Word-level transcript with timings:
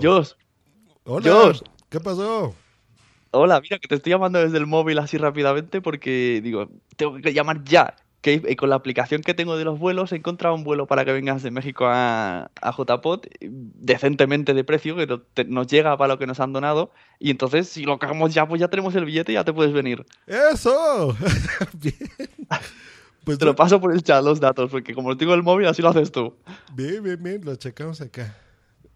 Josh. 0.00 0.32
Hola. 1.04 1.30
Josh. 1.30 1.60
¿Qué 1.88 1.98
pasó? 1.98 2.54
Hola, 3.32 3.60
mira, 3.60 3.78
que 3.78 3.88
te 3.88 3.96
estoy 3.96 4.10
llamando 4.10 4.38
desde 4.38 4.56
el 4.58 4.66
móvil 4.66 4.98
así 4.98 5.18
rápidamente 5.18 5.80
porque 5.80 6.40
digo, 6.42 6.68
tengo 6.96 7.16
que 7.20 7.32
llamar 7.32 7.64
ya. 7.64 7.96
Que 8.20 8.34
eh, 8.44 8.56
con 8.56 8.68
la 8.70 8.76
aplicación 8.76 9.22
que 9.22 9.34
tengo 9.34 9.56
de 9.56 9.64
los 9.64 9.78
vuelos 9.78 10.10
he 10.12 10.16
encontrado 10.16 10.54
un 10.54 10.64
vuelo 10.64 10.86
para 10.86 11.04
que 11.04 11.12
vengas 11.12 11.42
de 11.42 11.50
México 11.52 11.86
a, 11.86 12.50
a 12.60 12.72
JPOT 12.72 13.26
decentemente 13.40 14.54
de 14.54 14.64
precio, 14.64 14.96
que 14.96 15.06
te- 15.34 15.44
nos 15.44 15.68
llega 15.68 15.96
para 15.96 16.14
lo 16.14 16.18
que 16.18 16.26
nos 16.26 16.40
han 16.40 16.52
donado. 16.52 16.90
Y 17.20 17.30
entonces, 17.30 17.68
si 17.68 17.84
lo 17.84 17.98
cagamos 17.98 18.34
ya, 18.34 18.46
pues 18.48 18.60
ya 18.60 18.68
tenemos 18.68 18.94
el 18.96 19.04
billete 19.04 19.32
y 19.32 19.34
ya 19.36 19.44
te 19.44 19.52
puedes 19.52 19.72
venir. 19.72 20.04
¡Eso! 20.26 21.16
bien. 21.74 21.94
Pues 23.24 23.38
Te 23.38 23.44
lo 23.44 23.54
paso 23.54 23.80
por 23.80 23.92
el 23.92 24.02
chat 24.02 24.24
los 24.24 24.40
datos, 24.40 24.70
porque 24.70 24.94
como 24.94 25.16
tengo 25.16 25.34
el 25.34 25.42
móvil, 25.44 25.66
así 25.68 25.80
lo 25.82 25.88
haces 25.90 26.10
tú. 26.10 26.34
bien, 26.74 27.02
bien, 27.02 27.22
bien, 27.22 27.40
lo 27.44 27.54
checamos 27.56 28.00
acá. 28.00 28.36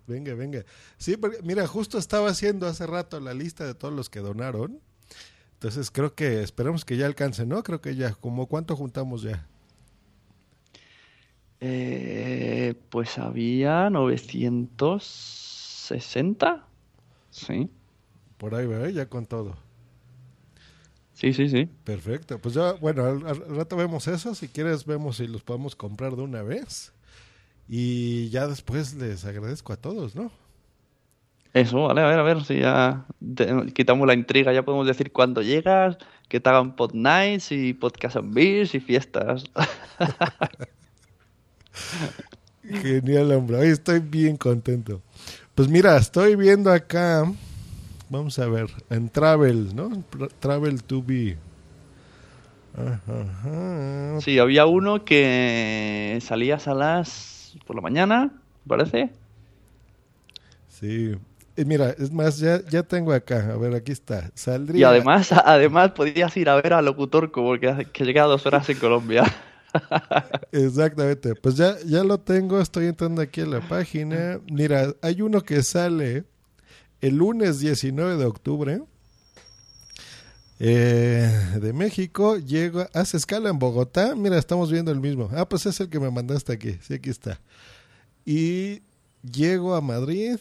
Venga, 0.06 0.34
venga. 0.34 0.64
Sí, 0.98 1.16
porque, 1.16 1.38
mira, 1.42 1.66
justo 1.66 1.98
estaba 1.98 2.28
haciendo 2.30 2.66
hace 2.66 2.86
rato 2.86 3.18
la 3.20 3.34
lista 3.34 3.64
de 3.66 3.74
todos 3.74 3.92
los 3.94 4.08
que 4.10 4.20
donaron. 4.20 4.80
Entonces 5.54 5.90
creo 5.90 6.14
que 6.14 6.42
esperemos 6.42 6.84
que 6.84 6.96
ya 6.96 7.06
alcance, 7.06 7.44
¿no? 7.46 7.62
Creo 7.64 7.80
que 7.80 7.96
ya, 7.96 8.14
como 8.14 8.46
cuánto 8.48 8.76
juntamos 8.76 9.22
ya. 9.22 9.48
Eh, 11.60 12.74
pues 12.90 13.18
había 13.18 13.88
960. 13.90 16.68
Sí, 17.30 17.70
Por 18.36 18.54
ahí, 18.54 18.66
¿verdad? 18.66 18.88
Ya 18.88 19.08
con 19.08 19.26
todo. 19.26 19.56
sí, 21.12 21.32
sí, 21.32 21.48
sí. 21.48 21.70
Perfecto. 21.84 22.40
Pues 22.40 22.54
ya, 22.54 22.72
bueno, 22.74 23.04
al, 23.04 23.26
al 23.26 23.56
rato 23.56 23.76
vemos 23.76 24.06
eso. 24.08 24.34
Si 24.34 24.48
quieres, 24.48 24.84
vemos 24.86 25.16
si 25.16 25.26
los 25.26 25.42
podemos 25.42 25.74
comprar 25.76 26.14
de 26.16 26.22
una 26.22 26.42
vez. 26.42 26.92
Y 27.68 28.28
ya 28.30 28.46
después 28.46 28.94
les 28.94 29.24
agradezco 29.24 29.72
a 29.72 29.76
todos, 29.76 30.14
¿no? 30.14 30.30
Eso, 31.54 31.82
vale, 31.82 32.00
a 32.00 32.06
ver, 32.06 32.18
a 32.18 32.22
ver 32.22 32.44
si 32.44 32.60
ya 32.60 33.04
te- 33.34 33.72
quitamos 33.74 34.06
la 34.06 34.14
intriga, 34.14 34.52
ya 34.54 34.64
podemos 34.64 34.86
decir 34.86 35.12
cuándo 35.12 35.42
llegas, 35.42 35.98
que 36.28 36.40
te 36.40 36.48
hagan 36.48 36.74
pod 36.76 36.94
nights 36.94 37.52
y 37.52 37.74
podcast 37.74 38.16
and 38.16 38.32
beers 38.34 38.74
y 38.74 38.80
fiestas. 38.80 39.44
Genial, 42.64 43.32
hombre. 43.32 43.56
Hoy 43.58 43.68
estoy 43.68 44.00
bien 44.00 44.36
contento. 44.36 45.02
Pues 45.54 45.68
mira, 45.68 45.96
estoy 45.96 46.36
viendo 46.36 46.70
acá. 46.72 47.30
Vamos 48.08 48.38
a 48.38 48.46
ver. 48.46 48.68
En 48.90 49.08
Travel, 49.08 49.74
¿no? 49.74 49.90
Tra- 50.10 50.30
Travel 50.38 50.82
to 50.84 51.02
be. 51.02 51.36
Ajá, 52.74 53.22
ajá. 53.22 54.20
Sí, 54.20 54.38
había 54.38 54.66
uno 54.66 55.04
que 55.04 56.18
salías 56.22 56.68
a 56.68 56.74
las 56.74 57.41
por 57.66 57.76
la 57.76 57.82
mañana, 57.82 58.24
¿me 58.64 58.68
parece? 58.68 59.10
Sí. 60.68 61.14
Y 61.56 61.64
mira, 61.66 61.90
es 61.90 62.10
más, 62.10 62.38
ya, 62.38 62.62
ya 62.70 62.82
tengo 62.82 63.12
acá. 63.12 63.52
A 63.52 63.56
ver, 63.58 63.74
aquí 63.74 63.92
está. 63.92 64.30
Saldría. 64.34 64.80
Y 64.80 64.84
además, 64.84 65.32
además 65.44 65.90
podías 65.92 66.34
ir 66.36 66.48
a 66.48 66.56
ver 66.56 66.72
a 66.72 66.82
Locutorco 66.82 67.42
porque 67.42 67.68
hace- 67.68 67.84
que 67.86 68.04
llega 68.04 68.24
a 68.24 68.26
dos 68.26 68.46
horas 68.46 68.68
en 68.70 68.78
Colombia. 68.78 69.24
Exactamente. 70.52 71.34
Pues 71.34 71.56
ya, 71.56 71.76
ya 71.86 72.04
lo 72.04 72.18
tengo. 72.18 72.60
Estoy 72.60 72.86
entrando 72.86 73.20
aquí 73.22 73.42
a 73.42 73.46
la 73.46 73.60
página. 73.60 74.40
Mira, 74.50 74.94
hay 75.02 75.20
uno 75.22 75.42
que 75.42 75.62
sale 75.62 76.24
el 77.00 77.16
lunes 77.16 77.60
19 77.60 78.16
de 78.16 78.24
octubre. 78.24 78.82
Eh, 80.64 81.58
de 81.60 81.72
México, 81.72 82.38
llego, 82.38 82.86
hace 82.94 83.16
escala 83.16 83.50
en 83.50 83.58
Bogotá. 83.58 84.14
Mira, 84.14 84.38
estamos 84.38 84.70
viendo 84.70 84.92
el 84.92 85.00
mismo. 85.00 85.28
Ah, 85.34 85.48
pues 85.48 85.66
es 85.66 85.80
el 85.80 85.88
que 85.88 85.98
me 85.98 86.08
mandaste 86.10 86.52
aquí. 86.52 86.78
Sí, 86.82 86.94
aquí 86.94 87.10
está. 87.10 87.40
Y 88.24 88.82
llego 89.28 89.74
a 89.74 89.80
Madrid. 89.80 90.36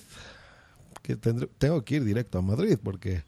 Que 1.02 1.17
tendré- 1.17 1.49
tengo 1.58 1.83
que 1.83 1.95
ir 1.95 2.03
directo 2.03 2.38
a 2.38 2.44
Madrid 2.44 2.77
porque 2.81 3.23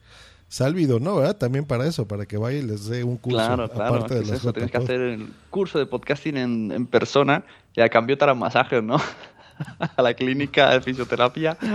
Salvido, 0.48 1.00
¿no? 1.00 1.16
¿Verdad? 1.16 1.36
También 1.36 1.66
para 1.66 1.88
eso, 1.88 2.08
para 2.08 2.28
que 2.28 2.38
vaya 2.38 2.60
y 2.60 2.62
les 2.62 2.86
dé 2.86 3.04
un 3.04 3.18
curso. 3.18 3.40
Claro, 3.40 3.68
claro, 3.72 3.96
aparte 3.96 4.20
es 4.20 4.30
de 4.30 4.36
eso, 4.36 4.54
tienes 4.54 4.70
que 4.70 4.78
hacer 4.78 5.02
el 5.02 5.34
curso 5.50 5.80
de 5.80 5.88
podcasting 5.88 6.38
en, 6.38 6.72
en 6.72 6.86
persona 6.86 7.44
y 7.76 7.82
a 7.82 7.90
cambio 7.90 8.16
te 8.20 8.24
harán 8.26 8.38
masajes, 8.38 8.84
¿no? 8.84 8.98
A 9.98 10.02
la 10.04 10.14
clínica 10.14 10.70
de 10.70 10.82
fisioterapia. 10.82 11.58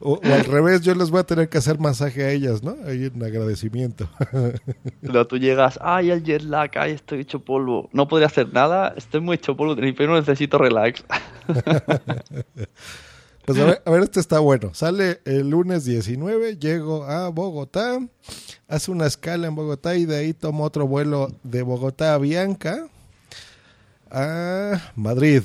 O, 0.00 0.14
o 0.14 0.20
al 0.24 0.44
revés, 0.44 0.82
yo 0.82 0.94
les 0.94 1.10
voy 1.10 1.20
a 1.20 1.24
tener 1.24 1.48
que 1.48 1.58
hacer 1.58 1.78
masaje 1.78 2.24
a 2.24 2.30
ellas, 2.30 2.62
¿no? 2.62 2.76
Ahí 2.86 3.04
en 3.04 3.22
agradecimiento. 3.22 4.08
Luego 5.02 5.26
tú 5.26 5.38
llegas, 5.38 5.78
ay, 5.82 6.10
el 6.10 6.22
jet 6.22 6.42
lag, 6.42 6.70
ay, 6.76 6.92
estoy 6.92 7.20
hecho 7.20 7.40
polvo. 7.40 7.88
No 7.92 8.08
podría 8.08 8.26
hacer 8.26 8.52
nada, 8.52 8.94
estoy 8.96 9.20
muy 9.20 9.36
hecho 9.36 9.56
polvo, 9.56 9.76
pero 9.76 10.14
necesito 10.14 10.58
relax. 10.58 11.04
Pues 13.44 13.58
a 13.58 13.64
ver, 13.66 13.82
a 13.84 13.90
ver, 13.90 14.02
este 14.04 14.20
está 14.20 14.38
bueno. 14.38 14.72
Sale 14.72 15.20
el 15.26 15.50
lunes 15.50 15.84
19, 15.84 16.56
llego 16.56 17.04
a 17.04 17.28
Bogotá, 17.28 17.98
hace 18.68 18.90
una 18.90 19.04
escala 19.04 19.46
en 19.46 19.54
Bogotá 19.54 19.96
y 19.96 20.06
de 20.06 20.16
ahí 20.16 20.32
tomo 20.32 20.64
otro 20.64 20.86
vuelo 20.86 21.30
de 21.42 21.60
Bogotá 21.60 22.14
a 22.14 22.18
Bianca 22.18 22.88
a 24.10 24.80
Madrid. 24.96 25.42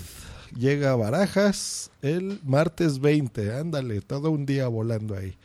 Llega 0.56 0.92
a 0.92 0.96
Barajas 0.96 1.92
el 2.02 2.40
martes 2.44 3.00
20, 3.00 3.54
ándale, 3.56 4.02
todo 4.02 4.32
un 4.32 4.46
día 4.46 4.68
volando 4.68 5.16
ahí. 5.16 5.38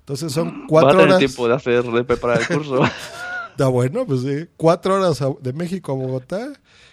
Entonces 0.00 0.32
son 0.32 0.48
Va 0.48 0.64
a 0.64 0.66
cuatro 0.68 0.90
tener 0.90 1.04
horas. 1.06 1.18
tiempo 1.18 1.48
de 1.48 1.54
hacer, 1.54 1.82
de 1.84 2.04
preparar 2.04 2.40
el 2.40 2.46
curso. 2.46 2.80
Está 3.50 3.68
bueno, 3.68 4.06
pues 4.06 4.20
sí. 4.20 4.46
Cuatro 4.56 4.94
horas 4.96 5.18
de 5.40 5.52
México 5.52 5.92
a 5.92 5.94
Bogotá 5.94 6.52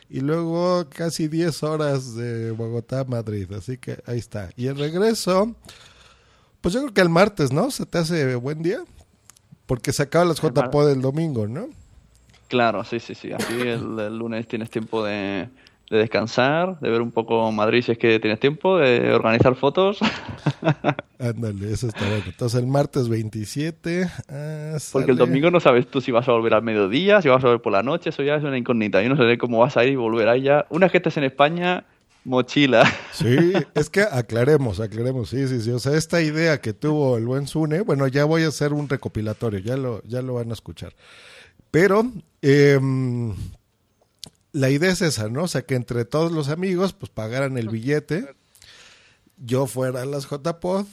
y 0.10 0.22
luego 0.22 0.88
casi 0.90 1.28
diez 1.28 1.62
horas 1.62 2.16
de 2.16 2.52
Bogotá 2.52 3.02
a 3.02 3.04
Madrid. 3.04 3.52
Así 3.52 3.78
que 3.78 4.02
ahí 4.06 4.20
está. 4.20 4.50
Y 4.56 4.68
el 4.68 4.78
regreso, 4.78 5.56
pues 6.62 6.74
yo 6.74 6.82
creo 6.82 6.94
que 6.94 7.02
el 7.02 7.10
martes, 7.10 7.52
¿no? 7.52 7.70
¿Se 7.70 7.86
te 7.86 7.98
hace 7.98 8.36
buen 8.36 8.64
día? 8.64 8.80
Porque 9.66 9.92
se 9.92 10.04
acaban 10.04 10.30
las 10.30 10.40
JPO 10.42 10.88
del 10.88 11.02
domingo, 11.02 11.48
¿no? 11.48 11.68
Claro, 12.48 12.84
sí, 12.86 13.00
sí, 13.02 13.14
sí. 13.14 13.34
Así 13.34 13.60
el, 13.60 14.00
el 14.00 14.18
lunes 14.18 14.48
tienes 14.48 14.70
tiempo 14.70 15.04
de, 15.04 15.50
de 15.90 15.98
descansar, 15.98 16.80
de 16.80 16.90
ver 16.90 17.02
un 17.02 17.12
poco 17.12 17.52
Madrid 17.52 17.84
si 17.84 17.92
es 17.92 17.98
que 17.98 18.20
tienes 18.20 18.40
tiempo, 18.40 18.78
de 18.78 19.14
organizar 19.14 19.56
fotos. 19.56 20.00
Ándale, 21.20 21.72
eso 21.72 21.88
está 21.88 22.08
bueno. 22.08 22.24
Entonces 22.26 22.60
el 22.60 22.68
martes 22.68 23.10
27. 23.10 24.10
ah, 24.30 24.78
Porque 24.92 25.12
el 25.12 25.18
domingo 25.18 25.52
no 25.52 25.60
sabes 25.60 25.88
tú 25.88 26.02
si 26.02 26.12
vas 26.12 26.28
a 26.28 26.32
volver 26.32 26.54
al 26.54 26.64
mediodía, 26.64 27.22
si 27.22 27.30
vas 27.30 27.44
a 27.44 27.48
volver 27.48 27.62
por 27.62 27.74
la 27.74 27.84
noche, 27.84 28.10
eso 28.10 28.24
ya 28.24 28.36
es 28.36 28.44
una 28.44 28.58
incógnita. 28.58 29.02
Yo 29.02 29.10
no 29.10 29.18
sé 29.18 29.38
cómo 29.38 29.60
vas 29.60 29.78
a 29.78 29.86
ir 29.86 29.94
y 29.94 29.96
volver 29.96 30.42
ya. 30.42 30.66
Una 30.70 30.86
vez 30.86 30.92
que 30.92 30.98
estés 30.98 31.18
en 31.18 31.26
España, 31.26 31.86
mochila. 32.26 32.84
Sí, 33.14 33.54
es 33.76 33.90
que 33.90 34.02
aclaremos, 34.02 34.80
aclaremos, 34.80 35.30
sí, 35.30 35.48
sí, 35.48 35.62
sí. 35.62 35.70
O 35.70 35.80
sea, 35.80 35.96
esta 35.96 36.22
idea 36.22 36.60
que 36.60 36.74
tuvo 36.74 37.18
el 37.18 37.26
buen 37.26 37.48
Sune, 37.48 37.82
bueno, 37.82 38.08
ya 38.08 38.26
voy 38.26 38.44
a 38.44 38.48
hacer 38.48 38.74
un 38.74 38.90
recopilatorio, 38.90 39.60
ya 39.60 39.78
lo, 39.78 40.02
ya 40.04 40.22
lo 40.22 40.34
van 40.34 40.50
a 40.50 40.54
escuchar. 40.54 40.94
Pero 41.70 42.12
em, 42.42 43.34
la 44.54 44.70
idea 44.70 44.92
es 44.92 45.02
esa, 45.02 45.28
¿no? 45.28 45.44
O 45.44 45.48
sea, 45.48 45.64
que 45.64 45.76
entre 45.76 46.06
todos 46.06 46.32
los 46.32 46.48
amigos, 46.48 46.94
pues 46.94 47.12
pagaran 47.12 47.58
el 47.58 47.70
billete, 47.70 48.36
yo 49.38 49.66
fuera 49.66 50.04
a 50.04 50.06
las 50.06 50.30
JPod 50.30 50.86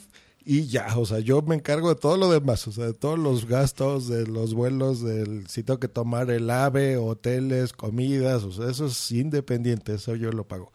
y 0.43 0.65
ya, 0.65 0.97
o 0.97 1.05
sea, 1.05 1.19
yo 1.19 1.43
me 1.43 1.55
encargo 1.55 1.89
de 1.89 1.95
todo 1.95 2.17
lo 2.17 2.31
demás, 2.31 2.67
o 2.67 2.71
sea, 2.71 2.87
de 2.87 2.93
todos 2.93 3.19
los 3.19 3.45
gastos, 3.45 4.07
de 4.07 4.25
los 4.25 4.55
vuelos, 4.55 5.01
del 5.03 5.47
si 5.47 5.61
tengo 5.61 5.79
que 5.79 5.87
tomar 5.87 6.31
el 6.31 6.49
AVE, 6.49 6.97
hoteles, 6.97 7.71
comidas, 7.71 8.43
o 8.43 8.51
sea, 8.51 8.69
eso 8.69 8.87
es 8.87 9.11
independiente, 9.11 9.93
eso 9.93 10.15
yo 10.15 10.31
lo 10.31 10.47
pago. 10.47 10.73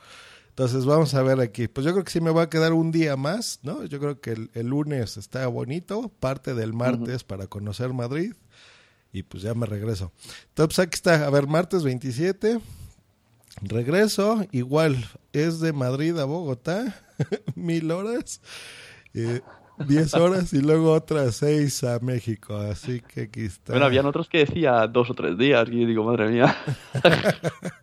Entonces 0.51 0.87
vamos 0.87 1.13
a 1.15 1.23
ver 1.23 1.41
aquí. 1.41 1.69
Pues 1.69 1.85
yo 1.85 1.93
creo 1.93 2.05
que 2.05 2.13
sí 2.13 2.21
me 2.21 2.31
va 2.31 2.43
a 2.43 2.49
quedar 2.49 2.73
un 2.73 2.91
día 2.91 3.17
más, 3.17 3.59
¿no? 3.63 3.85
Yo 3.85 3.99
creo 3.99 4.21
que 4.21 4.31
el, 4.31 4.51
el 4.55 4.69
lunes 4.69 5.19
está 5.19 5.47
bonito, 5.49 6.09
parte 6.21 6.55
del 6.55 6.73
martes 6.73 7.25
para 7.25 7.47
conocer 7.47 7.93
Madrid 7.93 8.33
y 9.16 9.22
pues 9.22 9.43
ya 9.43 9.54
me 9.54 9.65
regreso. 9.65 10.12
Entonces 10.49 10.77
pues 10.77 10.78
aquí 10.81 10.94
está, 10.94 11.27
a 11.27 11.31
ver, 11.31 11.47
martes 11.47 11.82
27, 11.82 12.60
regreso, 13.62 14.44
igual 14.53 14.97
es 15.32 15.60
de 15.60 15.72
Madrid 15.72 16.19
a 16.19 16.27
Bogotá, 16.27 17.00
mil 17.55 17.91
horas, 17.91 18.43
eh, 19.15 19.41
diez 19.88 20.12
horas 20.12 20.52
y 20.52 20.61
luego 20.61 20.93
otras 20.93 21.37
seis 21.37 21.82
a 21.82 21.99
México, 22.00 22.56
así 22.56 23.00
que 23.00 23.23
aquí 23.23 23.46
está. 23.46 23.73
Bueno, 23.73 23.87
habían 23.87 24.05
otros 24.05 24.29
que 24.29 24.44
decía 24.44 24.87
dos 24.87 25.08
o 25.08 25.14
tres 25.14 25.38
días 25.38 25.67
y 25.70 25.81
yo 25.81 25.87
digo, 25.87 26.05
madre 26.05 26.29
mía. 26.29 26.55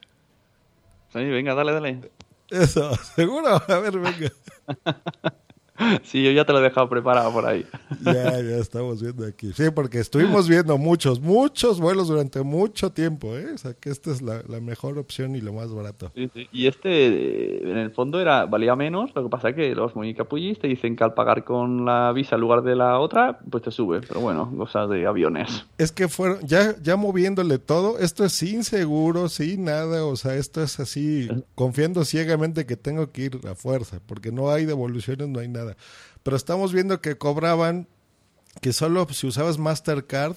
Sí, 1.13 1.25
venga, 1.25 1.55
dale, 1.55 1.73
dale. 1.73 2.11
Eso, 2.49 2.95
seguro. 3.17 3.63
A 3.69 3.79
ver, 3.79 3.99
venga. 3.99 4.33
Sí, 6.03 6.23
yo 6.23 6.31
ya 6.31 6.45
te 6.45 6.53
lo 6.53 6.61
he 6.61 6.63
dejado 6.63 6.89
preparado 6.89 7.33
por 7.33 7.47
ahí. 7.47 7.65
Ya, 8.05 8.41
ya 8.41 8.57
estamos 8.57 9.03
viendo 9.03 9.27
aquí. 9.27 9.53
Sí, 9.53 9.65
porque 9.75 9.99
estuvimos 9.99 10.49
viendo 10.49 10.79
muchos, 10.79 11.21
muchos 11.21 11.81
vuelos 11.81 12.09
durante 12.09 12.43
mucho 12.43 12.91
tiempo, 12.93 13.37
¿eh? 13.37 13.53
O 13.53 13.59
sea, 13.59 13.75
que 13.75 13.91
esta 13.91 14.11
es 14.11 14.23
la, 14.23 14.43
la 14.49 14.61
mejor 14.61 14.99
opción 14.99 15.37
y 15.37 15.41
lo 15.41 15.53
más 15.53 15.73
barato. 15.73 16.11
Sí, 16.15 16.31
sí. 16.33 16.49
Y 16.51 16.67
este, 16.67 17.71
en 17.71 17.77
el 17.77 17.91
fondo, 17.91 18.21
era 18.21 18.47
valía 18.47 18.75
menos. 18.77 19.11
Lo 19.15 19.25
que 19.25 19.29
pasa 19.29 19.51
es 19.51 19.57
que 19.57 19.75
los 19.75 19.95
muy 19.95 20.15
capullis 20.15 20.59
te 20.59 20.69
dicen 20.69 20.97
que 20.97 21.05
al 21.05 21.15
pagar 21.15 21.45
con 21.45 21.85
la 21.85 22.13
visa 22.13 22.37
en 22.37 22.41
lugar 22.41 22.63
de 22.63 22.75
la 22.75 22.99
otra, 22.99 23.39
pues 23.51 23.63
te 23.63 23.71
sube. 23.71 24.01
Pero 24.01 24.21
bueno, 24.21 24.53
cosas 24.57 24.89
de 24.89 25.07
aviones. 25.07 25.67
Es 25.79 25.93
que 25.93 26.09
fueron, 26.09 26.41
ya, 26.47 26.75
ya 26.81 26.97
moviéndole 26.97 27.59
todo, 27.59 27.99
esto 27.99 28.25
es 28.25 28.33
sin 28.33 28.65
seguro, 28.65 29.29
sin 29.29 29.65
nada, 29.65 30.05
o 30.05 30.17
sea, 30.17 30.35
esto 30.37 30.63
es 30.63 30.81
así, 30.81 31.29
confiando 31.55 32.05
ciegamente 32.05 32.67
que 32.67 32.77
tengo 32.77 33.11
que 33.11 33.23
ir 33.23 33.41
a 33.49 33.55
fuerza, 33.55 34.01
porque 34.07 34.33
no 34.33 34.51
hay 34.51 34.65
devoluciones, 34.65 35.29
no 35.29 35.41
hay 35.41 35.49
nada. 35.49 35.70
Pero 36.23 36.37
estamos 36.37 36.73
viendo 36.73 37.01
que 37.01 37.17
cobraban, 37.19 37.87
que 38.61 38.73
solo 38.73 39.07
si 39.11 39.27
usabas 39.27 39.59
Mastercard 39.59 40.37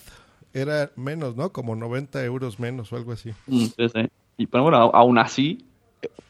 era 0.53 0.91
menos, 0.95 1.35
¿no? 1.35 1.51
Como 1.51 1.75
90 1.75 2.23
euros 2.25 2.59
menos 2.59 2.93
o 2.93 2.95
algo 2.95 3.11
así. 3.11 3.31
Mm, 3.47 3.65
sí, 3.65 3.89
sí. 3.93 4.09
Y, 4.37 4.47
pero 4.47 4.63
bueno, 4.63 4.77
aún 4.77 5.17
así, 5.17 5.65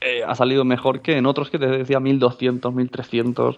eh, 0.01 0.21
ha 0.25 0.35
salido 0.35 0.63
mejor 0.65 1.01
que 1.01 1.17
en 1.17 1.25
otros 1.25 1.49
que 1.49 1.59
te 1.59 1.67
decía 1.67 1.99
1200, 1.99 2.73
1300. 2.73 3.57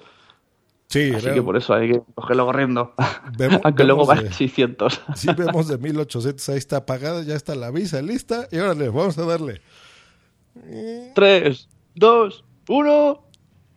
Sí, 0.87 1.11
Así 1.15 1.31
que 1.33 1.41
por 1.41 1.57
eso 1.57 1.73
hay 1.73 1.91
que 1.93 2.01
cogerlo 2.13 2.45
corriendo. 2.45 2.93
Vemos- 3.37 3.59
Aunque 3.63 3.83
luego 3.83 4.05
va 4.05 4.15
de- 4.15 4.31
600. 4.31 5.01
Sí, 5.15 5.27
vemos 5.35 5.67
de 5.67 5.77
1800, 5.79 6.47
ahí 6.49 6.57
está 6.57 6.85
pagada, 6.85 7.23
ya 7.23 7.35
está 7.35 7.55
la 7.55 7.71
visa 7.71 8.01
lista 8.03 8.47
y 8.51 8.57
órale, 8.57 8.89
vamos 8.89 9.17
a 9.17 9.25
darle. 9.25 9.61
3, 11.13 11.67
2, 11.95 12.43
1. 12.67 13.24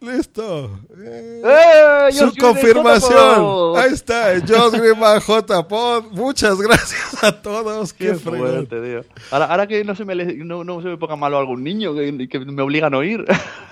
Listo. 0.00 0.78
Eh, 0.96 1.42
¡Eh! 1.44 2.12
Su 2.12 2.32
confirmación. 2.36 3.76
Ahí 3.76 3.92
está, 3.92 4.34
Josh 4.46 4.74
Grima 4.80 5.20
J. 5.20 5.66
Pod. 5.66 6.04
Muchas 6.12 6.58
gracias 6.58 7.22
a 7.24 7.32
todos. 7.32 7.92
Qué, 7.92 8.08
Qué 8.08 8.14
fuerte, 8.14 8.80
tío. 8.80 9.04
Ahora, 9.32 9.46
ahora 9.46 9.66
que 9.66 9.82
no 9.82 9.96
se 9.96 10.04
me, 10.04 10.14
no, 10.14 10.62
no 10.62 10.80
se 10.82 10.88
me 10.88 10.96
ponga 10.96 11.16
malo 11.16 11.38
algún 11.38 11.64
niño 11.64 11.94
que, 11.94 12.28
que 12.28 12.38
me 12.38 12.62
obligan 12.62 12.94
a 12.94 12.98
oír. 12.98 13.24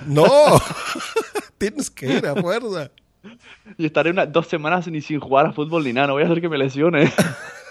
No, 0.04 0.24
tienes 1.58 1.90
que 1.90 2.06
ir 2.14 2.26
a 2.26 2.34
fuerza. 2.34 2.90
y 3.78 3.86
estaré 3.86 4.10
unas 4.10 4.32
dos 4.32 4.48
semanas 4.48 4.86
ni 4.88 5.00
sin 5.00 5.20
jugar 5.20 5.46
a 5.46 5.52
fútbol 5.52 5.84
ni 5.84 5.92
nada. 5.92 6.08
No 6.08 6.12
voy 6.14 6.24
a 6.24 6.26
hacer 6.26 6.40
que 6.40 6.48
me 6.48 6.58
lesione. 6.58 7.12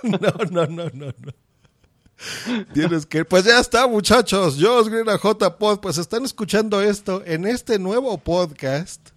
No, 0.04 0.19
no, 0.51 0.68
no, 0.68 0.86
no, 0.94 1.06
no. 1.18 1.31
Tienes 2.73 3.06
que 3.06 3.19
ir. 3.19 3.25
Pues 3.25 3.44
ya 3.45 3.59
está, 3.59 3.88
muchachos. 3.88 4.57
Josh 4.59 4.88
Green 4.88 5.09
a 5.09 5.17
J. 5.17 5.57
Pod. 5.57 5.79
Pues 5.79 5.97
están 5.97 6.23
escuchando 6.25 6.81
esto 6.81 7.21
en 7.25 7.45
este 7.45 7.77
nuevo 7.79 8.17
podcast 8.17 9.09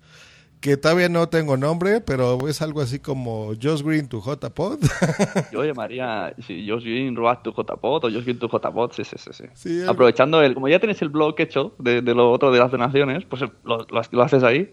que 0.61 0.77
todavía 0.77 1.09
no 1.09 1.29
tengo 1.29 1.57
nombre, 1.57 2.01
pero 2.01 2.49
es 2.49 2.61
algo 2.63 2.81
así 2.81 2.99
como 2.99 3.53
Josh 3.63 3.83
Green 3.83 4.09
to 4.09 4.21
J. 4.21 4.51
Pod. 4.51 4.81
Yo 5.53 5.65
llamaría, 5.65 6.35
si 6.45 6.65
yo 6.65 6.81
soy 6.81 7.15
Robat 7.15 7.45
tu 7.45 7.53
JPOT 7.53 8.05
o 8.05 8.09
yo 8.09 8.21
soy 8.23 8.35
tu 8.35 8.49
JPOT, 8.49 8.93
sí, 8.95 9.05
sí, 9.05 9.15
sí. 9.19 9.31
sí. 9.33 9.45
Sí, 9.55 9.85
Aprovechando 9.87 10.43
el, 10.43 10.55
como 10.55 10.67
ya 10.69 10.81
tienes 10.81 11.01
el 11.01 11.11
blog 11.11 11.37
hecho 11.39 11.75
de, 11.79 12.03
de 12.03 12.13
lo 12.15 12.33
otro 12.33 12.51
de 12.51 12.59
las 12.59 12.73
donaciones, 12.73 13.25
pues 13.25 13.43
lo, 13.43 13.87
lo- 13.89 14.03
lo 14.11 14.23
haces 14.23 14.43
ahí. 14.43 14.73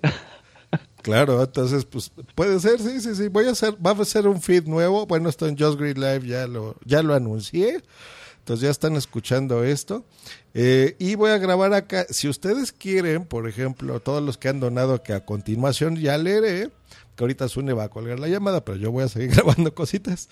Claro, 1.06 1.44
entonces, 1.44 1.86
pues 1.86 2.12
puede 2.34 2.60
ser, 2.60 2.82
sí, 2.82 3.00
sí, 3.00 3.14
sí. 3.14 3.28
Voy 3.28 3.46
a 3.46 3.52
hacer, 3.52 3.76
va 3.76 3.92
a 3.92 4.06
ser 4.06 4.28
un 4.28 4.42
feed 4.42 4.66
nuevo. 4.66 5.06
Bueno, 5.06 5.30
esto 5.30 5.48
en 5.48 5.56
Just 5.56 5.80
Green 5.80 6.00
Live 6.00 6.26
ya 6.26 6.48
lo, 6.48 6.78
ya 6.84 7.04
lo 7.04 7.14
anuncié. 7.14 7.84
Entonces 8.40 8.64
ya 8.64 8.72
están 8.72 8.96
escuchando 8.96 9.64
esto. 9.64 10.04
Eh, 10.56 10.96
y 10.98 11.14
voy 11.14 11.30
a 11.30 11.38
grabar 11.38 11.76
acá. 11.76 12.08
Si 12.10 12.28
ustedes 12.28 12.72
quieren, 12.72 13.26
por 13.26 13.48
ejemplo, 13.48 14.00
todos 14.00 14.24
los 14.24 14.40
que 14.40 14.48
han 14.48 14.60
donado, 14.60 15.04
que 15.04 15.14
a 15.14 15.24
continuación 15.26 15.96
ya 15.96 16.18
leeré, 16.18 16.72
que 17.16 17.24
ahorita 17.24 17.50
Sune 17.50 17.74
va 17.74 17.84
a 17.84 17.90
colgar 17.90 18.20
la 18.20 18.28
llamada, 18.28 18.66
pero 18.66 18.80
yo 18.80 18.92
voy 18.92 19.04
a 19.04 19.08
seguir 19.08 19.30
grabando 19.36 19.76
cositas. 19.76 20.28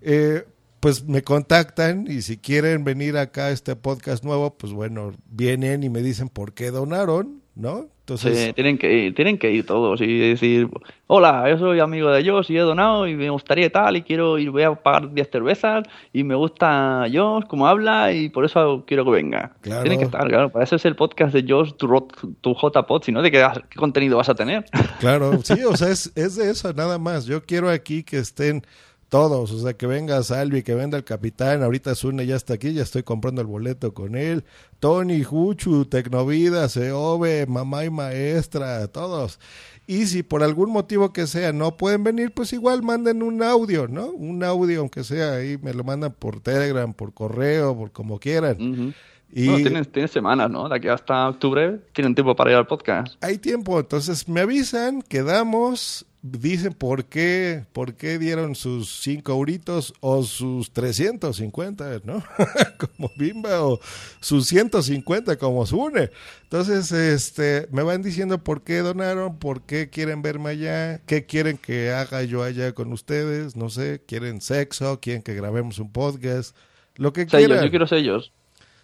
Eh, 0.00 0.44
pues 0.80 1.04
me 1.04 1.22
contactan 1.22 2.06
y 2.10 2.22
si 2.22 2.38
quieren 2.38 2.82
venir 2.82 3.16
acá 3.18 3.46
a 3.46 3.50
este 3.52 3.76
podcast 3.76 4.24
nuevo, 4.24 4.58
pues 4.58 4.72
bueno, 4.72 5.12
vienen 5.30 5.84
y 5.84 5.90
me 5.90 6.02
dicen 6.02 6.28
por 6.28 6.54
qué 6.54 6.72
donaron, 6.72 7.40
¿no? 7.58 7.88
Entonces, 8.00 8.38
Sí, 8.38 8.52
tienen 8.54 8.78
que 8.78 8.90
ir, 8.90 9.14
tienen 9.14 9.36
que 9.36 9.50
ir 9.50 9.66
todos 9.66 10.00
y 10.00 10.18
decir, 10.30 10.68
hola, 11.08 11.44
yo 11.50 11.58
soy 11.58 11.80
amigo 11.80 12.10
de 12.10 12.26
Josh 12.26 12.50
y 12.50 12.56
he 12.56 12.60
donado 12.60 13.06
y 13.06 13.14
me 13.14 13.28
gustaría 13.28 13.70
tal 13.70 13.96
y 13.96 14.02
quiero 14.02 14.38
ir, 14.38 14.50
voy 14.50 14.62
a 14.62 14.74
pagar 14.74 15.12
10 15.12 15.28
cervezas 15.30 15.84
y 16.12 16.24
me 16.24 16.34
gusta 16.34 17.04
Josh, 17.12 17.44
cómo 17.48 17.66
habla 17.66 18.12
y 18.12 18.30
por 18.30 18.46
eso 18.46 18.84
quiero 18.86 19.04
que 19.04 19.10
venga. 19.10 19.52
Claro. 19.60 19.82
Tienen 19.82 19.98
que 19.98 20.06
estar, 20.06 20.26
claro, 20.26 20.50
para 20.50 20.64
eso 20.64 20.76
es 20.76 20.84
el 20.86 20.96
podcast 20.96 21.34
de 21.34 21.44
Josh, 21.46 21.72
tu, 21.74 22.08
tu 22.40 22.54
JPod, 22.54 23.02
si 23.02 23.12
no, 23.12 23.20
¿de 23.20 23.30
qué, 23.30 23.46
qué 23.68 23.76
contenido 23.76 24.16
vas 24.16 24.28
a 24.30 24.34
tener? 24.34 24.64
Claro, 25.00 25.42
sí, 25.42 25.62
o 25.64 25.76
sea, 25.76 25.88
es, 25.92 26.10
es 26.14 26.36
de 26.36 26.50
eso, 26.50 26.72
nada 26.72 26.98
más. 26.98 27.26
Yo 27.26 27.42
quiero 27.44 27.68
aquí 27.68 28.04
que 28.04 28.18
estén 28.18 28.62
todos, 29.08 29.50
o 29.52 29.58
sea, 29.58 29.74
que 29.74 29.86
venga 29.86 30.22
Salvi, 30.22 30.62
que 30.62 30.74
venga 30.74 30.96
el 30.98 31.04
capitán, 31.04 31.62
ahorita 31.62 31.94
Zune 31.94 32.26
ya 32.26 32.36
está 32.36 32.54
aquí, 32.54 32.72
ya 32.72 32.82
estoy 32.82 33.02
comprando 33.02 33.40
el 33.40 33.46
boleto 33.46 33.94
con 33.94 34.16
él, 34.16 34.44
Tony, 34.80 35.22
Juchu, 35.22 35.86
Tecnovida, 35.86 36.68
Seove, 36.68 37.46
Mamá 37.46 37.84
y 37.84 37.90
Maestra, 37.90 38.86
todos. 38.88 39.38
Y 39.86 40.06
si 40.06 40.22
por 40.22 40.42
algún 40.42 40.70
motivo 40.70 41.14
que 41.14 41.26
sea 41.26 41.52
no 41.54 41.78
pueden 41.78 42.04
venir, 42.04 42.32
pues 42.32 42.52
igual 42.52 42.82
manden 42.82 43.22
un 43.22 43.42
audio, 43.42 43.88
¿no? 43.88 44.10
Un 44.10 44.44
audio, 44.44 44.80
aunque 44.80 45.02
sea 45.02 45.32
ahí, 45.36 45.56
me 45.62 45.72
lo 45.72 45.82
mandan 45.82 46.12
por 46.12 46.40
Telegram, 46.40 46.92
por 46.92 47.14
correo, 47.14 47.74
por 47.74 47.90
como 47.90 48.18
quieran. 48.20 48.60
Ujú. 48.60 48.92
Y 49.32 49.46
Bueno, 49.46 49.62
tienes, 49.62 49.92
tienes 49.92 50.10
semanas, 50.10 50.50
¿no? 50.50 50.68
De 50.68 50.76
aquí 50.76 50.88
hasta 50.88 51.28
octubre 51.28 51.80
tienen 51.92 52.14
tiempo 52.14 52.34
para 52.36 52.50
ir 52.50 52.56
al 52.56 52.66
podcast. 52.66 53.14
hay 53.22 53.38
tiempo, 53.38 53.78
entonces 53.80 54.28
me 54.28 54.40
avisan, 54.40 55.02
quedamos, 55.02 56.06
dicen 56.30 56.72
por 56.72 57.06
qué, 57.06 57.64
por 57.72 57.94
qué 57.94 58.18
dieron 58.18 58.54
sus 58.54 59.00
5 59.02 59.32
euritos 59.32 59.94
o 60.00 60.22
sus 60.22 60.72
350, 60.72 62.00
¿no? 62.04 62.22
como 62.78 63.10
Bimba 63.16 63.64
o 63.64 63.80
sus 64.20 64.46
150 64.48 65.36
como 65.36 65.66
Sune. 65.66 66.10
Entonces, 66.42 66.92
este, 66.92 67.68
me 67.70 67.82
van 67.82 68.02
diciendo 68.02 68.42
por 68.42 68.62
qué 68.62 68.78
donaron, 68.78 69.38
por 69.38 69.62
qué 69.62 69.90
quieren 69.90 70.22
verme 70.22 70.50
allá, 70.50 70.98
qué 71.06 71.26
quieren 71.26 71.58
que 71.58 71.90
haga 71.90 72.22
yo 72.22 72.42
allá 72.42 72.72
con 72.72 72.92
ustedes, 72.92 73.56
no 73.56 73.70
sé, 73.70 74.02
quieren 74.06 74.40
sexo, 74.40 75.00
quieren 75.00 75.22
que 75.22 75.34
grabemos 75.34 75.78
un 75.78 75.92
podcast, 75.92 76.56
lo 76.96 77.12
que 77.12 77.28
Sellos, 77.28 77.46
quieran. 77.48 77.64
yo 77.64 77.70
quiero 77.70 77.86
sellos. 77.86 78.32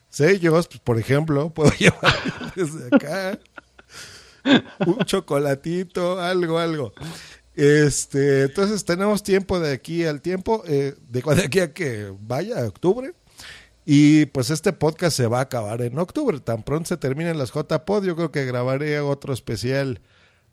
Sellos, 0.09 0.69
pues, 0.69 0.81
por 0.81 0.99
ejemplo, 0.99 1.51
puedo 1.55 1.73
llevar 1.73 2.15
desde 2.55 2.87
acá 2.95 3.39
un 4.87 4.99
chocolatito, 5.05 6.21
algo, 6.21 6.59
algo. 6.59 6.93
Este, 7.55 8.43
entonces 8.43 8.85
tenemos 8.85 9.23
tiempo 9.23 9.61
de 9.61 9.73
aquí 9.73 10.05
al 10.05 10.21
tiempo, 10.21 10.63
eh, 10.67 10.95
de, 11.09 11.23
de 11.37 11.43
aquí 11.45 11.61
a 11.61 11.73
que 11.73 12.13
vaya 12.21 12.61
a 12.61 12.67
octubre. 12.67 13.15
Y 13.87 14.27
pues 14.27 14.51
este 14.51 14.73
podcast 14.73 15.17
se 15.17 15.27
va 15.27 15.41
a 15.41 15.43
acabar 15.43 15.83
en 15.83 15.99
octubre. 15.99 16.41
Tan 16.41 16.63
pronto 16.63 16.89
se 16.89 16.97
terminen 16.97 17.39
las 17.39 17.53
JPod, 17.53 18.05
yo 18.05 18.17
creo 18.17 18.33
que 18.33 18.47
grabaré 18.47 18.99
otro 19.01 19.35
especial 19.35 20.01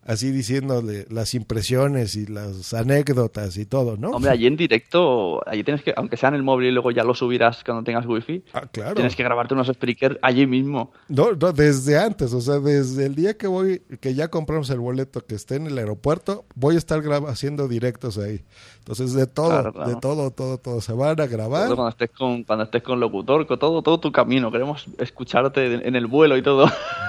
así 0.05 0.31
diciéndole 0.31 1.05
las 1.10 1.34
impresiones 1.36 2.15
y 2.15 2.25
las 2.25 2.74
anécdotas 2.74 3.58
y 3.58 3.65
todo, 3.65 3.98
¿no? 3.98 4.10
Hombre, 4.12 4.31
allí 4.31 4.48
en 4.48 4.58
directo, 4.58 5.41
allí 5.48 5.63
tienes 5.63 5.84
que, 5.84 5.93
aunque 5.96 6.17
sea 6.17 6.29
en 6.29 6.36
el 6.36 6.43
móvil 6.43 6.67
y 6.70 6.72
luego 6.72 6.91
ya 6.91 7.03
lo 7.03 7.13
subirás 7.13 7.63
cuando 7.63 7.84
tengas 7.84 8.05
wifi, 8.05 8.43
Ah, 8.53 8.67
claro. 8.72 8.96
tienes 8.96 9.15
que 9.15 9.24
grabarte 9.24 9.53
unos 9.53 9.67
speakers 9.67 10.17
allí 10.22 10.48
mismo. 10.48 10.91
No, 11.08 11.34
no, 11.34 11.51
desde 11.53 12.00
antes, 12.00 12.34
o 12.34 12.41
sea, 12.41 12.60
desde 12.60 13.05
el 13.05 13.15
día 13.15 13.38
que 13.38 13.48
voy, 13.48 13.81
que 14.00 14.13
ya 14.15 14.29
compramos 14.29 14.70
el 14.72 14.79
boleto, 14.79 15.25
que 15.25 15.36
esté 15.36 15.55
en 15.55 15.67
el 15.67 15.77
aeropuerto, 15.77 16.46
voy 16.55 16.75
a 16.75 16.77
estar 16.77 17.01
haciendo 17.27 17.67
directos 17.67 18.17
ahí. 18.17 18.43
Entonces, 18.79 19.13
de 19.13 19.27
todo, 19.27 19.50
Claro, 19.50 19.74
claro. 19.74 19.89
de 19.91 19.96
todo, 19.98 20.31
todo, 20.31 20.58
todo. 20.58 20.81
Se 20.81 20.93
van 20.93 21.22
a 21.22 21.27
grabar. 21.27 21.65
Todo 21.67 21.75
Cuando 21.75 21.89
estés 21.91 22.10
con, 22.10 22.43
cuando 22.43 22.65
estés 22.65 22.81
con 22.81 23.00
locutor, 23.00 23.46
con 23.46 23.60
todo, 23.60 23.84
todo 23.84 24.00
tu 24.00 24.12
camino. 24.12 24.51
Queremos 24.51 24.86
escucharte 24.98 25.88
en 25.88 25.96
el 25.96 26.08
vuelo 26.08 26.36
y 26.36 26.41
todo. 26.41 26.65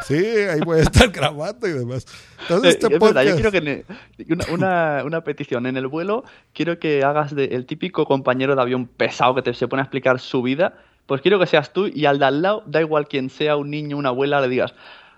Sí, 0.07 0.17
ahí 0.17 0.61
voy 0.61 0.81
a 0.81 0.83
estar 0.83 1.11
grabando 1.13 1.67
y 1.67 1.73
demás. 1.73 2.07
Entonces, 2.43 2.75
este 2.87 2.95
es 2.97 3.01
verdad, 3.01 3.23
yo 3.23 3.31
podcast- 3.37 3.51
quiero 3.53 3.85
que 4.27 4.33
una, 4.33 4.45
una, 4.53 5.03
una 5.05 5.21
petición 5.25 5.67
en 5.67 5.77
el 5.77 5.87
vuelo, 5.87 6.25
quiero 6.55 6.79
que 6.79 7.03
hagas 7.05 7.35
de, 7.35 7.45
el 7.47 7.67
típico 7.67 8.05
compañero 8.07 8.55
de 8.55 8.63
avión 8.63 8.87
pesado 8.87 9.35
que 9.35 9.43
te 9.43 9.55
se 9.55 9.69
pone 9.69 9.81
a 9.83 9.85
explicar 9.85 10.19
su 10.21 10.43
vida. 10.43 10.75
Pues 11.07 11.21
quiero 11.21 11.39
que 11.39 11.47
seas 11.47 11.73
tú 11.73 11.89
y 11.93 12.07
al 12.07 12.19
de 12.19 12.25
al 12.27 12.43
lado, 12.43 12.63
da 12.67 12.81
igual 12.81 13.09
quién 13.09 13.29
sea, 13.29 13.57
un 13.57 13.71
niño, 13.71 13.97
una 13.97 14.11
abuela, 14.11 14.41
le 14.41 14.49
digas, 14.49 14.73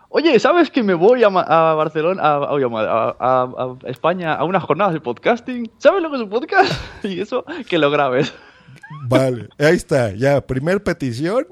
oye, 0.09 0.39
¿sabes 0.39 0.71
que 0.71 0.83
me 0.83 0.95
voy 0.95 1.23
a, 1.25 1.27
a 1.29 1.75
Barcelona, 1.75 2.23
a- 2.23 3.17
a- 3.19 3.43
a 3.85 3.91
España 3.91 4.35
a 4.35 4.45
unas 4.45 4.63
jornadas 4.63 4.95
de 4.95 5.01
podcasting? 5.01 5.71
¿Sabes 5.79 6.03
lo 6.03 6.11
que 6.11 6.17
es 6.17 6.23
un 6.23 6.31
podcast? 6.31 6.73
Y 7.05 7.21
eso, 7.21 7.45
que 7.69 7.79
lo 7.79 7.91
grabes. 7.91 8.35
Vale, 9.09 9.49
ahí 9.59 9.77
está, 9.77 10.13
ya, 10.13 10.41
primer 10.41 10.83
petición, 10.83 11.47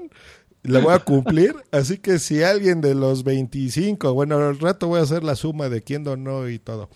la 0.63 0.79
voy 0.79 0.93
a 0.93 0.99
cumplir, 0.99 1.55
así 1.71 1.97
que 1.97 2.19
si 2.19 2.41
alguien 2.43 2.81
de 2.81 2.95
los 2.95 3.23
25, 3.23 4.13
bueno, 4.13 4.37
al 4.37 4.59
rato 4.59 4.87
voy 4.87 4.99
a 4.99 5.03
hacer 5.03 5.23
la 5.23 5.35
suma 5.35 5.69
de 5.69 5.81
quién 5.83 6.03
donó 6.03 6.47
y 6.49 6.59
todo. 6.59 6.89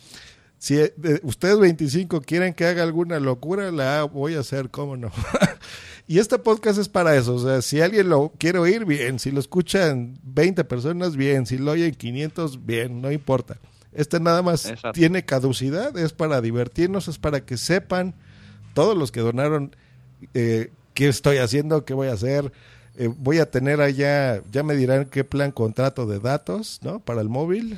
Si 0.60 0.76
eh, 0.78 0.94
de- 0.98 1.20
ustedes 1.24 1.60
25 1.60 2.22
quieren 2.22 2.54
que 2.54 2.66
haga 2.66 2.84
alguna 2.84 3.20
locura, 3.20 3.70
la 3.72 4.04
voy 4.04 4.36
a 4.36 4.40
hacer, 4.40 4.70
cómo 4.70 4.98
no. 4.98 5.12
y 6.08 6.20
este 6.20 6.40
podcast 6.40 6.80
es 6.80 6.90
para 6.90 7.16
eso, 7.16 7.36
o 7.36 7.40
sea, 7.40 7.62
si 7.62 7.82
alguien 7.82 8.10
lo 8.10 8.34
quiere 8.38 8.58
oír, 8.60 8.86
bien, 8.86 9.20
si 9.20 9.32
lo 9.32 9.40
escuchan 9.40 10.18
20 10.24 10.64
personas, 10.64 11.16
bien, 11.16 11.46
si 11.46 11.58
lo 11.58 11.72
oyen 11.72 11.94
500, 11.94 12.66
bien, 12.66 13.02
no 13.02 13.12
importa. 13.12 13.58
Este 13.94 14.20
nada 14.20 14.42
más 14.42 14.66
Exacto. 14.66 14.92
tiene 14.94 15.26
caducidad, 15.26 15.98
es 15.98 16.14
para 16.14 16.40
divertirnos, 16.42 17.08
es 17.08 17.18
para 17.18 17.46
que 17.46 17.58
sepan 17.58 18.16
todos 18.74 18.96
los 18.98 19.12
que 19.12 19.22
donaron 19.22 19.76
eh, 20.34 20.72
qué 20.94 21.08
estoy 21.08 21.38
haciendo, 21.38 21.84
qué 21.86 21.94
voy 21.94 22.08
a 22.08 22.14
hacer. 22.14 22.52
Eh, 23.00 23.10
voy 23.16 23.38
a 23.38 23.50
tener 23.52 23.80
allá, 23.80 24.42
ya 24.52 24.64
me 24.64 24.76
dirán 24.76 25.06
qué 25.06 25.24
plan 25.24 25.52
contrato 25.52 26.08
de 26.08 26.20
datos, 26.20 26.80
¿no? 26.82 27.00
Para 27.00 27.22
el 27.22 27.30
móvil. 27.30 27.78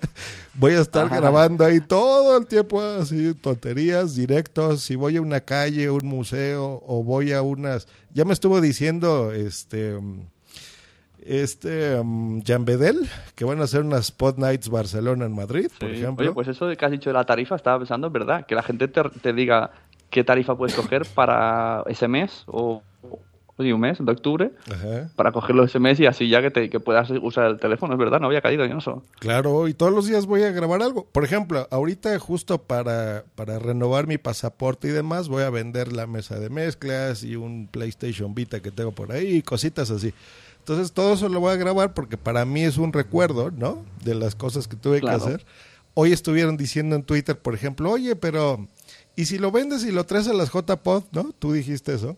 voy 0.54 0.72
a 0.72 0.80
estar 0.80 1.06
Ajá. 1.06 1.20
grabando 1.20 1.64
ahí 1.64 1.80
todo 1.80 2.36
el 2.36 2.46
tiempo, 2.46 2.82
así, 2.82 3.32
tonterías, 3.34 4.16
directos. 4.16 4.82
Si 4.82 4.96
voy 4.96 5.16
a 5.16 5.20
una 5.22 5.40
calle, 5.40 5.88
un 5.88 6.04
museo, 6.06 6.82
o 6.84 7.04
voy 7.04 7.32
a 7.32 7.42
unas. 7.42 7.86
Ya 8.12 8.24
me 8.24 8.32
estuvo 8.32 8.60
diciendo 8.60 9.30
este. 9.32 9.92
mm, 10.00 10.20
Este. 11.24 11.98
um, 12.00 12.42
Jan 12.44 12.64
Bedel, 12.64 13.08
que 13.34 13.44
van 13.44 13.60
a 13.60 13.64
hacer 13.64 13.82
unas 13.82 14.06
Spot 14.06 14.36
Nights 14.36 14.68
Barcelona 14.68 15.26
en 15.26 15.32
Madrid, 15.34 15.68
por 15.78 15.90
ejemplo. 15.90 16.24
Oye, 16.24 16.34
pues 16.34 16.48
eso 16.48 16.66
de 16.66 16.76
que 16.76 16.84
has 16.84 16.90
dicho 16.90 17.10
de 17.10 17.14
la 17.14 17.24
tarifa, 17.24 17.54
estaba 17.56 17.78
pensando, 17.78 18.08
es 18.08 18.12
verdad, 18.12 18.46
que 18.46 18.54
la 18.56 18.62
gente 18.62 18.88
te, 18.88 19.00
te 19.22 19.32
diga 19.32 19.70
qué 20.10 20.24
tarifa 20.24 20.56
puedes 20.56 20.74
coger 20.74 21.04
para 21.14 21.82
ese 21.86 22.06
mes 22.08 22.44
o, 22.46 22.82
o 23.58 23.62
sí, 23.62 23.72
un 23.72 23.80
mes 23.80 23.98
de 24.00 24.10
octubre 24.12 24.50
Ajá. 24.70 25.10
para 25.16 25.32
coger 25.32 25.56
los 25.56 25.70
SMS 25.72 26.00
y 26.00 26.06
así 26.06 26.28
ya 26.28 26.42
que, 26.42 26.50
te, 26.50 26.68
que 26.68 26.78
puedas 26.80 27.10
usar 27.10 27.46
el 27.46 27.58
teléfono, 27.58 27.94
es 27.94 27.98
verdad, 27.98 28.20
no 28.20 28.26
había 28.26 28.40
caído 28.42 28.64
yo 28.66 28.72
en 28.72 28.78
eso. 28.78 29.02
Claro, 29.18 29.66
y 29.68 29.74
todos 29.74 29.92
los 29.92 30.06
días 30.06 30.26
voy 30.26 30.42
a 30.42 30.50
grabar 30.52 30.82
algo. 30.82 31.06
Por 31.06 31.24
ejemplo, 31.24 31.66
ahorita 31.70 32.18
justo 32.18 32.58
para, 32.62 33.24
para 33.34 33.58
renovar 33.58 34.06
mi 34.06 34.18
pasaporte 34.18 34.88
y 34.88 34.90
demás, 34.90 35.28
voy 35.28 35.42
a 35.42 35.50
vender 35.50 35.92
la 35.92 36.06
mesa 36.06 36.38
de 36.38 36.50
mezclas 36.50 37.22
y 37.24 37.36
un 37.36 37.66
PlayStation 37.68 38.34
Vita 38.34 38.60
que 38.60 38.70
tengo 38.70 38.92
por 38.92 39.12
ahí 39.12 39.36
y 39.36 39.42
cositas 39.42 39.90
así. 39.90 40.12
Entonces 40.58 40.92
todo 40.92 41.14
eso 41.14 41.28
lo 41.28 41.38
voy 41.40 41.52
a 41.52 41.56
grabar 41.56 41.94
porque 41.94 42.16
para 42.18 42.44
mí 42.44 42.62
es 42.62 42.76
un 42.76 42.92
recuerdo, 42.92 43.50
¿no? 43.52 43.84
De 44.04 44.14
las 44.16 44.34
cosas 44.34 44.66
que 44.68 44.76
tuve 44.76 45.00
Claro. 45.00 45.18
que 45.18 45.24
hacer. 45.24 45.46
Hoy 45.94 46.12
estuvieron 46.12 46.56
diciendo 46.56 46.94
en 46.96 47.04
Twitter, 47.04 47.38
por 47.38 47.54
ejemplo, 47.54 47.90
oye, 47.90 48.16
pero 48.16 48.66
¿y 49.14 49.24
si 49.26 49.38
lo 49.38 49.50
vendes 49.50 49.82
y 49.84 49.92
lo 49.92 50.04
traes 50.04 50.28
a 50.28 50.34
las 50.34 50.50
JPod, 50.52 51.04
¿no? 51.12 51.32
Tú 51.38 51.52
dijiste 51.52 51.94
eso. 51.94 52.16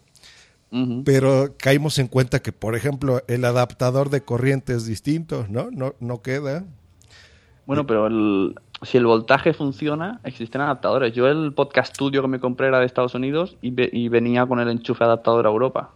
Pero 1.05 1.55
caímos 1.59 1.99
en 1.99 2.09
cuenta 2.09 2.41
que, 2.41 2.53
por 2.53 2.75
ejemplo, 2.77 3.23
el 3.27 3.45
adaptador 3.45 4.11
de 4.11 4.21
corriente 4.23 4.75
es 4.75 4.85
distinto, 4.87 5.47
¿no? 5.49 5.71
No, 5.71 5.95
no 6.01 6.21
queda. 6.21 6.65
Bueno, 7.67 7.87
pero 7.87 8.07
el- 8.07 8.55
si 8.83 8.97
el 8.99 9.07
voltaje 9.07 9.53
funciona, 9.55 10.21
existen 10.25 10.61
adaptadores. 10.61 11.13
Yo 11.15 11.27
el 11.27 11.53
podcast 11.53 11.95
studio 11.95 12.23
que 12.23 12.29
me 12.29 12.39
compré 12.41 12.69
era 12.69 12.81
de 12.81 12.87
Estados 12.87 13.15
Unidos 13.15 13.57
y, 13.63 13.71
ve- 13.71 13.91
y 13.93 14.09
venía 14.09 14.47
con 14.47 14.61
el 14.61 14.69
enchufe 14.69 15.05
adaptador 15.05 15.47
a 15.47 15.51
Europa. 15.51 15.91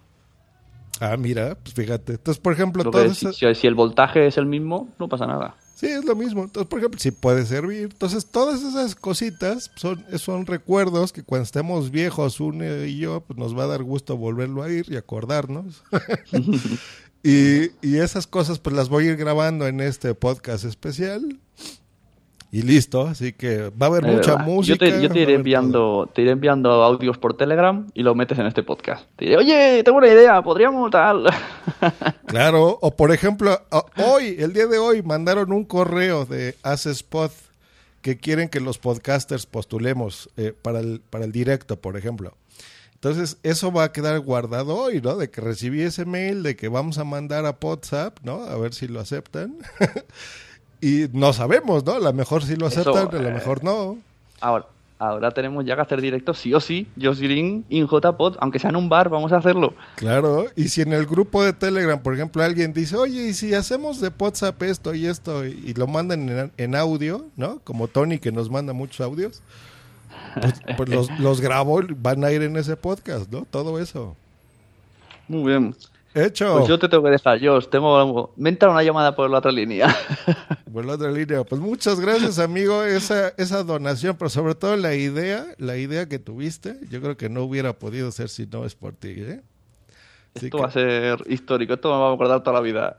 Ah, 1.00 1.16
mira, 1.16 1.56
pues 1.62 1.74
fíjate. 1.74 2.12
Entonces, 2.14 2.40
por 2.40 2.52
ejemplo, 2.52 2.82
si 3.54 3.66
el 3.66 3.74
voltaje 3.74 4.26
es 4.26 4.36
el 4.36 4.46
mismo, 4.46 4.88
no 4.98 5.08
pasa 5.08 5.26
nada. 5.26 5.54
Sí, 5.82 5.88
es 5.88 6.04
lo 6.04 6.14
mismo. 6.14 6.44
Entonces, 6.44 6.68
por 6.68 6.78
ejemplo, 6.78 7.00
sí 7.00 7.10
puede 7.10 7.44
servir. 7.44 7.88
Entonces, 7.90 8.24
todas 8.26 8.62
esas 8.62 8.94
cositas 8.94 9.68
son, 9.74 10.04
son 10.16 10.46
recuerdos 10.46 11.12
que 11.12 11.24
cuando 11.24 11.42
estemos 11.42 11.90
viejos, 11.90 12.38
Une 12.38 12.86
y 12.86 12.98
yo, 12.98 13.22
pues 13.22 13.36
nos 13.36 13.58
va 13.58 13.64
a 13.64 13.66
dar 13.66 13.82
gusto 13.82 14.16
volverlo 14.16 14.62
a 14.62 14.70
ir 14.70 14.86
y 14.88 14.94
acordarnos. 14.94 15.82
y, 17.24 17.72
y 17.84 17.96
esas 17.96 18.28
cosas, 18.28 18.60
pues 18.60 18.76
las 18.76 18.90
voy 18.90 19.08
a 19.08 19.10
ir 19.10 19.16
grabando 19.16 19.66
en 19.66 19.80
este 19.80 20.14
podcast 20.14 20.64
especial. 20.64 21.40
Y 22.54 22.60
listo, 22.60 23.06
así 23.06 23.32
que 23.32 23.70
va 23.70 23.86
a 23.86 23.88
haber 23.88 24.04
mucha 24.04 24.36
música. 24.36 24.84
Yo 24.84 24.92
te, 24.92 25.02
yo 25.02 25.08
te 25.08 25.20
iré 25.20 25.32
enviando, 25.32 26.06
te 26.14 26.20
iré 26.20 26.32
enviando 26.32 26.70
audios 26.70 27.16
por 27.16 27.34
Telegram 27.34 27.86
y 27.94 28.02
lo 28.02 28.14
metes 28.14 28.38
en 28.38 28.44
este 28.44 28.62
podcast. 28.62 29.06
Te 29.16 29.24
diré, 29.24 29.38
oye, 29.38 29.82
tengo 29.82 29.96
una 29.96 30.08
idea, 30.08 30.42
podríamos 30.42 30.90
tal. 30.90 31.24
Claro, 32.26 32.78
o 32.80 32.96
por 32.96 33.12
ejemplo, 33.12 33.60
hoy, 33.96 34.36
el 34.38 34.54
día 34.54 34.66
de 34.66 34.78
hoy, 34.78 35.02
mandaron 35.02 35.52
un 35.52 35.64
correo 35.64 36.24
de 36.24 36.54
Spot 36.64 37.32
que 38.00 38.16
quieren 38.18 38.48
que 38.48 38.60
los 38.60 38.78
podcasters 38.78 39.44
postulemos 39.46 40.30
eh, 40.36 40.54
para, 40.60 40.80
el, 40.80 41.00
para 41.08 41.24
el 41.24 41.32
directo, 41.32 41.76
por 41.76 41.96
ejemplo. 41.96 42.34
Entonces, 42.94 43.38
eso 43.42 43.72
va 43.72 43.84
a 43.84 43.92
quedar 43.92 44.18
guardado 44.20 44.76
hoy, 44.76 45.00
¿no? 45.00 45.16
De 45.16 45.30
que 45.30 45.40
recibí 45.40 45.82
ese 45.82 46.04
mail, 46.04 46.42
de 46.42 46.56
que 46.56 46.68
vamos 46.68 46.98
a 46.98 47.04
mandar 47.04 47.46
a 47.46 47.56
WhatsApp, 47.60 48.18
¿no? 48.22 48.44
A 48.44 48.56
ver 48.56 48.74
si 48.74 48.88
lo 48.88 49.00
aceptan. 49.00 49.56
y 50.82 51.08
no 51.12 51.32
sabemos, 51.32 51.86
¿no? 51.86 51.92
A 51.92 52.00
lo 52.00 52.12
mejor 52.12 52.42
sí 52.42 52.56
lo 52.56 52.66
Eso, 52.66 52.80
aceptan, 52.80 53.20
a 53.20 53.22
lo 53.22 53.28
eh, 53.28 53.32
mejor 53.32 53.62
no. 53.62 53.98
Ahora, 54.40 54.66
ahora 54.98 55.30
tenemos 55.30 55.64
ya 55.64 55.76
que 55.76 55.80
hacer 55.80 56.00
directo 56.00 56.34
sí 56.34 56.52
o 56.52 56.60
sí, 56.60 56.88
Josh 57.00 57.20
Green 57.20 57.64
in 57.68 57.86
JPod, 57.86 58.36
aunque 58.40 58.58
sea 58.58 58.70
en 58.70 58.76
un 58.76 58.88
bar, 58.88 59.08
vamos 59.08 59.32
a 59.32 59.36
hacerlo. 59.36 59.74
Claro, 59.94 60.46
y 60.56 60.68
si 60.68 60.82
en 60.82 60.92
el 60.92 61.06
grupo 61.06 61.44
de 61.44 61.52
Telegram, 61.52 62.02
por 62.02 62.14
ejemplo, 62.14 62.42
alguien 62.42 62.72
dice, 62.72 62.96
oye, 62.96 63.28
y 63.28 63.32
si 63.32 63.54
hacemos 63.54 64.00
de 64.00 64.10
WhatsApp 64.18 64.60
esto 64.64 64.92
y 64.92 65.06
esto, 65.06 65.46
y, 65.46 65.72
lo 65.74 65.86
mandan 65.86 66.28
en, 66.28 66.52
en 66.56 66.74
audio, 66.74 67.26
¿no? 67.36 67.60
Como 67.60 67.86
Tony 67.86 68.18
que 68.18 68.32
nos 68.32 68.50
manda 68.50 68.72
muchos 68.72 69.00
audios, 69.00 69.40
pues, 70.40 70.54
pues 70.76 70.88
los, 70.88 71.20
los 71.20 71.40
grabo, 71.40 71.80
y 71.80 71.94
van 71.96 72.24
a 72.24 72.32
ir 72.32 72.42
en 72.42 72.56
ese 72.56 72.76
podcast, 72.76 73.30
¿no? 73.30 73.46
Todo 73.48 73.78
eso. 73.78 74.16
Muy 75.28 75.44
bien. 75.44 75.76
Hecho. 76.14 76.58
Pues 76.58 76.68
yo 76.68 76.78
te 76.78 76.88
tengo 76.88 77.02
que 77.04 77.10
dejar, 77.10 77.40
Josh. 77.42 77.68
Tengo... 77.68 78.32
Me 78.36 78.50
entra 78.50 78.70
una 78.70 78.82
llamada 78.82 79.14
por 79.16 79.30
la 79.30 79.38
otra 79.38 79.50
línea. 79.52 79.94
Por 80.72 80.86
la 80.86 80.94
otra 80.94 81.10
línea. 81.10 81.44
Pues 81.44 81.60
muchas 81.60 82.00
gracias, 82.00 82.38
amigo, 82.38 82.82
esa, 82.82 83.28
esa 83.36 83.62
donación, 83.62 84.16
pero 84.16 84.30
sobre 84.30 84.54
todo 84.54 84.74
la 84.78 84.94
idea, 84.94 85.44
la 85.58 85.76
idea 85.76 86.08
que 86.08 86.18
tuviste, 86.18 86.78
yo 86.88 87.02
creo 87.02 87.14
que 87.18 87.28
no 87.28 87.42
hubiera 87.42 87.74
podido 87.78 88.10
ser 88.10 88.30
si 88.30 88.46
no 88.46 88.64
es 88.64 88.74
por 88.74 88.94
ti, 88.94 89.10
¿eh? 89.18 89.42
Así 90.34 90.46
Esto 90.46 90.56
que- 90.56 90.62
va 90.62 90.68
a 90.68 90.72
ser 90.72 91.18
histórico, 91.26 91.74
esto 91.74 91.92
me 91.92 92.00
va 92.02 92.10
a 92.10 92.14
acordar 92.14 92.42
toda 92.42 92.54
la 92.54 92.62
vida. 92.62 92.96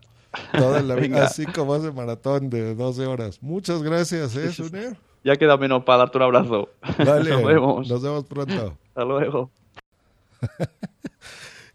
Toda 0.52 0.84
la 0.84 0.94
vida, 0.98 1.24
así 1.26 1.48
como 1.48 1.76
ese 1.76 1.92
maratón 1.92 2.52
de 2.52 2.76
12 2.76 3.08
horas. 3.08 3.40
Muchas 3.42 3.82
gracias, 3.82 4.36
¿eh, 4.36 4.52
Sune? 4.52 4.96
Ya 5.24 5.36
queda 5.38 5.58
menos 5.58 5.84
para 5.84 5.98
darte 6.00 6.18
un 6.20 6.24
abrazo. 6.26 6.70
Nos 7.00 7.26
vemos. 7.44 7.90
Nos 7.90 8.02
vemos 8.04 8.24
pronto. 8.26 8.78
Hasta 8.90 9.04
luego. 9.04 9.50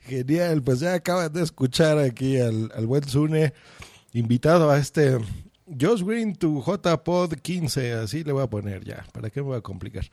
Genial, 0.08 0.62
pues 0.62 0.80
ya 0.80 0.94
acaban 0.94 1.32
de 1.32 1.42
escuchar 1.42 1.98
aquí 1.98 2.38
al, 2.38 2.72
al 2.74 2.86
buen 2.86 3.06
Sune, 3.06 3.52
invitado 4.12 4.70
a 4.70 4.78
este 4.78 5.18
Josh 5.78 6.02
Green 6.02 6.34
to 6.34 6.64
JPod 6.64 7.34
15, 7.34 7.92
así 7.92 8.24
le 8.24 8.32
voy 8.32 8.42
a 8.42 8.46
poner 8.48 8.84
ya, 8.84 9.04
¿para 9.12 9.28
qué 9.28 9.40
me 9.40 9.48
voy 9.48 9.58
a 9.58 9.60
complicar? 9.60 10.06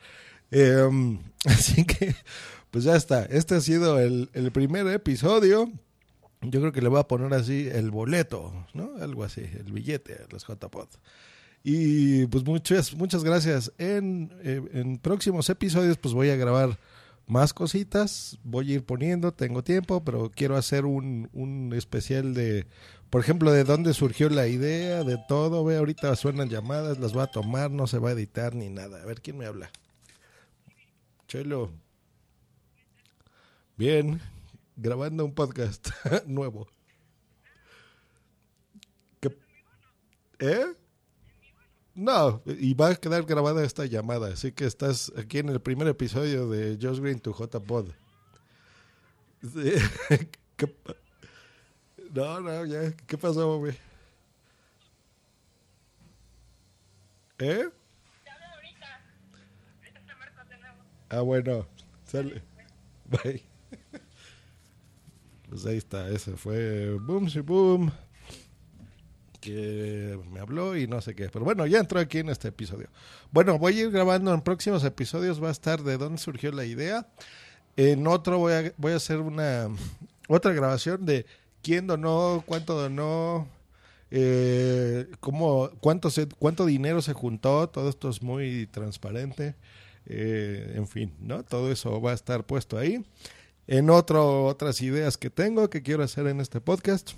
Em, 0.50 1.18
así 1.46 1.84
que, 1.84 2.14
pues 2.70 2.84
ya 2.84 2.94
está, 2.94 3.24
este 3.24 3.54
ha 3.54 3.60
sido 3.60 3.98
el, 3.98 4.28
el 4.34 4.52
primer 4.52 4.86
episodio. 4.88 5.70
Yo 6.42 6.60
creo 6.60 6.72
que 6.72 6.82
le 6.82 6.88
voy 6.88 7.00
a 7.00 7.08
poner 7.08 7.32
así 7.32 7.68
el 7.72 7.90
boleto, 7.90 8.52
¿no? 8.74 8.90
Algo 9.00 9.24
así, 9.24 9.40
el 9.40 9.72
billete 9.72 10.14
a 10.14 10.26
los 10.30 10.46
JPod. 10.46 10.88
Y 11.64 12.26
pues 12.26 12.44
muchas, 12.44 12.94
muchas 12.94 13.24
gracias. 13.24 13.72
En, 13.78 14.30
eh, 14.44 14.62
en 14.72 14.98
próximos 14.98 15.48
episodios 15.50 15.96
pues 15.96 16.14
voy 16.14 16.30
a 16.30 16.36
grabar 16.36 16.78
más 17.26 17.52
cositas, 17.52 18.38
voy 18.44 18.70
a 18.72 18.74
ir 18.76 18.84
poniendo, 18.84 19.32
tengo 19.32 19.64
tiempo, 19.64 20.04
pero 20.04 20.30
quiero 20.30 20.56
hacer 20.56 20.84
un, 20.84 21.28
un 21.32 21.72
especial 21.74 22.34
de, 22.34 22.66
por 23.10 23.20
ejemplo, 23.20 23.52
de 23.52 23.64
dónde 23.64 23.94
surgió 23.94 24.28
la 24.28 24.46
idea, 24.46 25.02
de 25.02 25.18
todo. 25.28 25.64
Ve, 25.64 25.76
ahorita 25.76 26.14
suenan 26.16 26.48
llamadas, 26.48 26.98
las 26.98 27.12
voy 27.12 27.22
a 27.22 27.26
tomar, 27.28 27.70
no 27.70 27.86
se 27.86 27.98
va 27.98 28.10
a 28.10 28.12
editar 28.12 28.54
ni 28.54 28.68
nada. 28.68 29.02
A 29.02 29.06
ver 29.06 29.20
quién 29.22 29.38
me 29.38 29.46
habla. 29.46 29.70
Chelo. 31.28 31.72
Bien, 33.76 34.20
grabando 34.76 35.24
un 35.24 35.34
podcast 35.34 35.88
nuevo. 36.26 36.68
¿Qué? 39.20 39.36
¿Eh? 40.38 40.66
No, 41.96 42.42
y 42.44 42.74
va 42.74 42.90
a 42.90 42.94
quedar 42.96 43.24
grabada 43.24 43.64
esta 43.64 43.86
llamada, 43.86 44.28
así 44.28 44.52
que 44.52 44.66
estás 44.66 45.10
aquí 45.16 45.38
en 45.38 45.48
el 45.48 45.60
primer 45.60 45.88
episodio 45.88 46.46
de 46.48 46.78
Josh 46.80 47.00
Green 47.00 47.18
to 47.20 47.32
J-Pod. 47.32 47.88
Sí. 49.42 49.72
¿Qué 50.56 50.66
pa- 50.66 50.94
No, 52.12 52.40
no, 52.40 52.66
ya, 52.66 52.92
¿qué 53.06 53.16
pasó, 53.16 53.58
güey? 53.58 53.74
¿Eh? 57.38 57.64
Ah, 61.08 61.20
bueno, 61.20 61.66
sale. 62.04 62.42
Bye. 63.06 63.42
Pues 65.48 65.64
ahí 65.64 65.76
está, 65.76 66.08
ese 66.10 66.36
fue 66.36 66.90
Boom, 66.98 67.30
sí, 67.30 67.38
Boom 67.38 67.92
que 69.46 70.18
me 70.32 70.40
habló 70.40 70.76
y 70.76 70.88
no 70.88 71.00
sé 71.00 71.14
qué. 71.14 71.28
Pero 71.28 71.44
bueno, 71.44 71.66
ya 71.66 71.78
entró 71.78 72.00
aquí 72.00 72.18
en 72.18 72.28
este 72.28 72.48
episodio. 72.48 72.88
Bueno, 73.30 73.58
voy 73.58 73.78
a 73.78 73.82
ir 73.82 73.90
grabando 73.92 74.34
en 74.34 74.40
próximos 74.40 74.82
episodios. 74.82 75.42
Va 75.42 75.48
a 75.48 75.52
estar 75.52 75.82
de 75.82 75.96
dónde 75.96 76.18
surgió 76.18 76.50
la 76.50 76.64
idea. 76.64 77.06
En 77.76 78.06
otro 78.08 78.38
voy 78.38 78.52
a, 78.54 78.72
voy 78.76 78.92
a 78.92 78.96
hacer 78.96 79.18
una 79.20 79.68
otra 80.28 80.52
grabación 80.52 81.06
de 81.06 81.26
quién 81.62 81.86
donó, 81.86 82.42
cuánto 82.44 82.74
donó, 82.74 83.46
eh, 84.10 85.06
cómo, 85.20 85.70
cuánto, 85.80 86.10
se, 86.10 86.26
cuánto 86.26 86.66
dinero 86.66 87.00
se 87.02 87.12
juntó. 87.12 87.68
Todo 87.68 87.88
esto 87.88 88.08
es 88.08 88.22
muy 88.22 88.66
transparente. 88.66 89.54
Eh, 90.06 90.72
en 90.74 90.88
fin, 90.88 91.14
¿no? 91.20 91.44
Todo 91.44 91.70
eso 91.70 92.00
va 92.00 92.10
a 92.10 92.14
estar 92.14 92.44
puesto 92.44 92.78
ahí. 92.78 93.04
En 93.68 93.90
otro, 93.90 94.46
otras 94.46 94.80
ideas 94.82 95.16
que 95.16 95.30
tengo 95.30 95.70
que 95.70 95.82
quiero 95.82 96.02
hacer 96.02 96.26
en 96.26 96.40
este 96.40 96.60
podcast. 96.60 97.12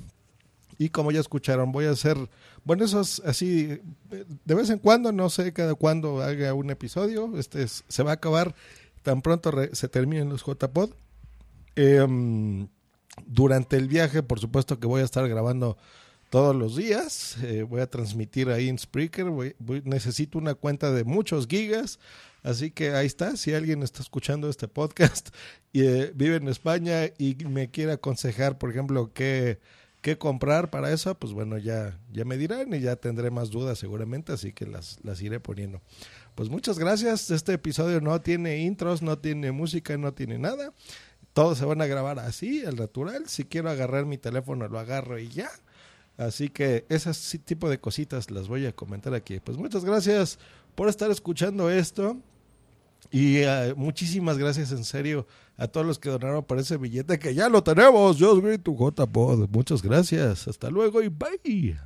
Y 0.78 0.90
como 0.90 1.11
ya 1.11 1.18
escucharon, 1.18 1.73
voy 1.73 1.87
a 1.87 1.90
hacer, 1.90 2.16
bueno, 2.64 2.85
eso 2.85 3.00
es 3.00 3.20
así, 3.26 3.80
de 4.44 4.54
vez 4.54 4.70
en 4.70 4.78
cuando, 4.78 5.11
no 5.11 5.28
sé 5.28 5.52
cada 5.52 5.75
cuándo 5.75 6.23
haga 6.23 6.54
un 6.54 6.70
episodio. 6.70 7.37
Este 7.37 7.66
se 7.66 8.02
va 8.04 8.12
a 8.12 8.14
acabar 8.14 8.54
tan 9.02 9.23
pronto 9.23 9.52
se 9.73 9.88
terminen 9.88 10.28
los 10.28 10.44
JPod. 10.44 10.90
Em, 11.75 12.68
durante 13.26 13.76
el 13.76 13.88
viaje, 13.88 14.23
por 14.23 14.38
supuesto 14.38 14.78
que 14.78 14.87
voy 14.87 15.02
a 15.02 15.04
estar 15.04 15.28
grabando 15.28 15.76
todos 16.30 16.54
los 16.54 16.76
días. 16.76 17.37
Eh, 17.42 17.62
voy 17.62 17.80
a 17.80 17.88
transmitir 17.88 18.50
ahí 18.50 18.68
en 18.68 18.78
Spreaker. 18.78 19.26
necesito 19.85 20.38
una 20.38 20.54
cuenta 20.54 20.92
de 20.92 21.04
muchos 21.04 21.47
gigas. 21.47 21.99
Así 22.42 22.70
que 22.70 22.90
ahí 22.90 23.06
está. 23.06 23.37
Si 23.37 23.54
alguien 23.54 23.82
está 23.82 24.02
escuchando 24.02 24.49
este 24.49 24.68
podcast 24.68 25.30
y 25.73 25.82
eh, 25.82 26.12
vive 26.14 26.37
en 26.37 26.49
España 26.49 27.06
y 27.18 27.35
me 27.47 27.70
quiere 27.70 27.92
aconsejar, 27.92 28.58
por 28.58 28.70
ejemplo, 28.70 29.12
qué, 29.12 29.58
qué 30.09 30.17
comprar 30.17 30.71
para 30.71 30.91
eso, 30.91 31.15
pues 31.15 31.35
bueno, 31.35 31.59
ya, 31.59 32.00
ya 32.11 32.25
me 32.25 32.38
dirán 32.38 32.73
y 32.73 32.81
ya 32.81 32.97
tendré 32.97 33.31
más 33.31 33.50
dudas 33.50 33.79
seguramente. 33.79 34.33
Así 34.33 34.55
que 34.55 34.67
las, 34.67 34.99
las 35.03 35.21
iré 35.21 35.38
poniendo. 35.38 35.83
Pues 36.35 36.49
muchas 36.49 36.79
gracias. 36.79 37.31
Este 37.31 37.53
episodio 37.53 38.00
no 38.00 38.19
tiene 38.23 38.59
intros, 38.61 39.03
no 39.03 39.19
tiene 39.19 39.53
música, 39.53 39.99
no 39.99 40.15
tiene 40.15 40.38
nada. 40.38 40.73
Todos 41.35 41.59
se 41.59 41.67
van 41.67 41.83
a 41.83 41.87
grabar 41.87 42.19
así, 42.21 42.65
al 42.65 42.77
natural. 42.77 43.29
Si 43.29 43.45
quiero 43.45 43.69
agarrar 43.69 44.07
mi 44.07 44.17
teléfono, 44.17 44.67
lo 44.67 44.79
agarro 44.79 45.19
y 45.19 45.29
ya. 45.29 45.50
Así 46.17 46.49
que 46.49 46.87
ese 46.88 47.38
tipo 47.41 47.69
de 47.69 47.79
cositas 47.79 48.31
las 48.31 48.49
voy 48.49 48.65
a 48.65 48.73
comentar 48.73 49.12
aquí. 49.12 49.41
Pues 49.41 49.59
muchas 49.59 49.85
gracias 49.85 50.38
por 50.75 50.88
estar 50.88 51.11
escuchando 51.11 51.71
esto. 51.71 52.17
Y 53.11 53.38
eh, 53.38 53.75
muchísimas 53.77 54.38
gracias 54.38 54.73
en 54.73 54.85
serio 54.85 55.27
a 55.59 55.67
todos 55.67 55.87
los 55.87 55.99
que 55.99 56.09
donaron 56.09 56.45
por 56.45 56.59
ese 56.59 56.77
billete 56.77 57.19
que 57.19 57.35
ya 57.35 57.49
lo 57.49 57.62
tenemos. 57.62 58.17
Soy 58.17 58.59
tu 58.59 58.77
JPod. 58.77 59.49
Muchas 59.50 59.83
gracias. 59.83 60.49
Hasta 60.49 60.71
luego 60.71 61.03
y 61.03 61.09
bye. 61.09 61.77